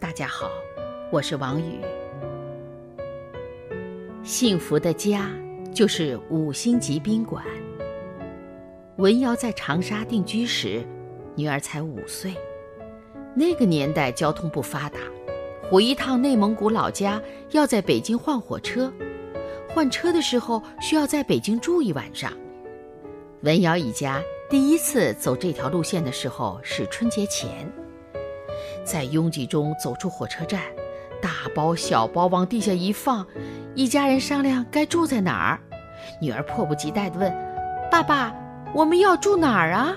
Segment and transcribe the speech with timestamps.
[0.00, 0.48] 大家好，
[1.10, 1.80] 我是王宇。
[4.22, 5.28] 幸福的家
[5.74, 7.44] 就是五星级宾馆。
[8.98, 10.86] 文瑶在长沙定居时，
[11.34, 12.32] 女儿才五岁，
[13.34, 15.00] 那个年代交通不发达。
[15.68, 17.20] 回一趟内蒙古老家
[17.50, 18.92] 要在北京换火车，
[19.68, 22.32] 换车的时候需要在北京住一晚上。
[23.42, 27.68] 文瑶一家第一次走这条路线的时候是春节前，
[28.84, 30.60] 在拥挤中走出火车站，
[31.20, 33.26] 大包小包往地下一放，
[33.74, 35.60] 一家人商量该住在哪儿。
[36.20, 37.32] 女儿迫不及待地问
[37.90, 38.34] ：“爸爸，
[38.74, 39.96] 我们要住哪儿啊？”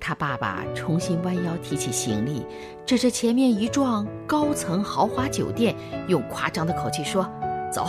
[0.00, 2.44] 他爸爸重新弯腰提起行李，
[2.84, 5.74] 指着前面一幢高层豪华酒店，
[6.08, 7.26] 用夸张的口气说
[7.72, 7.86] ：“走，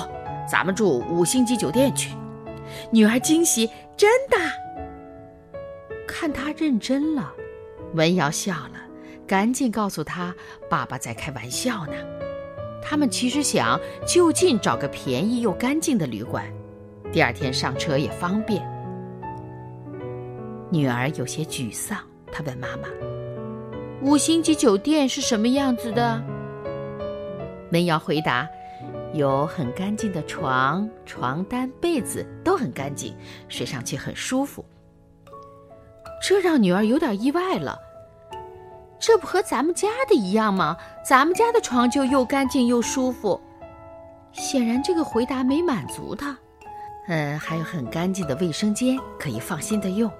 [0.49, 2.15] 咱们住五星级酒店去。”
[2.89, 4.37] 女儿惊喜：“真的？”
[6.07, 7.33] 看他认真了，
[7.93, 8.79] 文瑶笑了，
[9.27, 10.33] 赶紧告诉他
[10.69, 11.93] ：“爸爸在开玩笑呢。”
[12.81, 16.45] 他们其实想就近找个便宜又干净的旅馆，
[17.11, 18.63] 第二天上车也方便。
[20.69, 21.97] 女儿有些沮丧，
[22.31, 22.87] 她问妈妈
[24.03, 26.21] ：“五星级酒店是什么样子的？”
[27.71, 28.47] 门瑶回答
[29.13, 33.15] ：“有很干净的床、床单、被子都很干净，
[33.47, 34.63] 睡上去很舒服。”
[36.21, 37.79] 这让女儿有点意外了。
[38.99, 40.77] 这不和咱们家的一样吗？
[41.03, 43.39] 咱们家的床就又干净又舒服。
[44.31, 46.37] 显然，这个回答没满足她。
[47.07, 50.11] 嗯，还有很干净的卫生间，可以放心的用。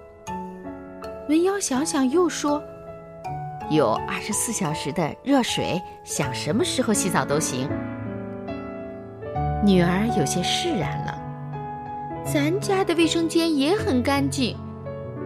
[1.27, 2.61] 文瑶想想，又说
[3.71, 7.67] ：“有二十四小时的热水，想什么时候洗澡都行。”
[9.65, 11.19] 女儿有些释然了。
[12.23, 14.55] 咱家的卫生间也很干净，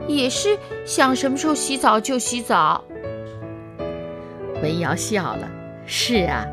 [0.08, 2.82] 也是想什么时候洗澡就洗澡。
[4.62, 5.50] 文瑶笑了
[5.88, 6.46] ：“是啊，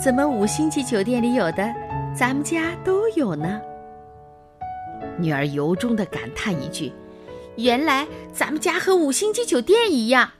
[0.00, 1.74] 怎么五星级酒店里有的，
[2.14, 3.60] 咱们家都有呢？”
[5.18, 6.92] 女儿由衷的感叹一句。
[7.56, 10.30] 原来咱们家和五星级酒店一样。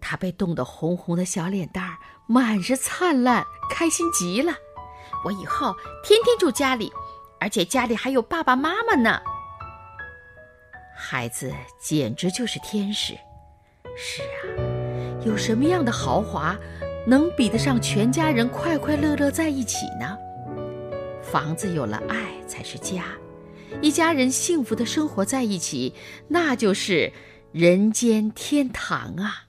[0.00, 4.52] 她被冻得红红的小脸蛋儿满是灿烂，开心极了。
[5.24, 6.90] 我以后天天住家里，
[7.40, 9.20] 而且家里还有爸爸妈妈呢。
[10.96, 13.14] 孩子简直就是天使。
[13.96, 14.64] 是啊，
[15.24, 16.56] 有什么样的豪华
[17.06, 20.16] 能比得上全家人快快乐乐在一起呢？
[21.22, 23.04] 房子有了爱才是家。
[23.82, 25.92] 一家人幸福的生活在一起，
[26.28, 27.12] 那就是
[27.52, 29.47] 人间天堂啊！